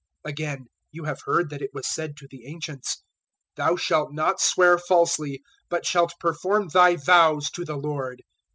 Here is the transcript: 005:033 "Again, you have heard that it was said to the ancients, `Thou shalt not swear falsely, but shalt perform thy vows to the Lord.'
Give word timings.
005:033 0.25 0.31
"Again, 0.33 0.65
you 0.91 1.03
have 1.03 1.21
heard 1.25 1.49
that 1.51 1.61
it 1.61 1.69
was 1.75 1.85
said 1.87 2.17
to 2.17 2.27
the 2.27 2.47
ancients, 2.47 3.03
`Thou 3.55 3.77
shalt 3.79 4.11
not 4.11 4.41
swear 4.41 4.79
falsely, 4.79 5.43
but 5.69 5.85
shalt 5.85 6.15
perform 6.19 6.69
thy 6.69 6.95
vows 6.95 7.51
to 7.51 7.63
the 7.63 7.77
Lord.' 7.77 8.23